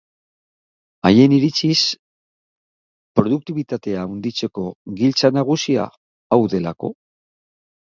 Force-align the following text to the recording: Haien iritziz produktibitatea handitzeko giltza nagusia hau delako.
Haien 1.09 1.35
iritziz 1.35 1.77
produktibitatea 3.21 4.07
handitzeko 4.07 4.65
giltza 5.03 5.33
nagusia 5.39 5.87
hau 6.37 6.43
delako. 6.57 6.95